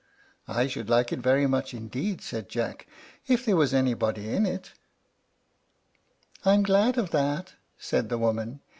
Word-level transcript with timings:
]"I 0.47 0.65
should 0.65 0.89
like 0.89 1.13
it 1.13 1.19
very 1.19 1.45
much 1.45 1.75
indeed," 1.75 2.21
said 2.23 2.49
Jack, 2.49 2.87
"if 3.27 3.45
there 3.45 3.55
was 3.55 3.71
anybody 3.71 4.33
in 4.33 4.47
it." 4.47 4.71
"I'm 6.43 6.63
glad 6.63 6.97
of 6.97 7.11
that," 7.11 7.53
said 7.77 8.09
the 8.09 8.17
woman. 8.17 8.61